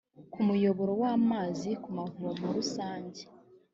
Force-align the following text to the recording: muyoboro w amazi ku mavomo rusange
muyoboro 0.45 0.91
w 1.01 1.03
amazi 1.15 1.69
ku 1.81 1.89
mavomo 1.97 2.45
rusange 2.57 3.21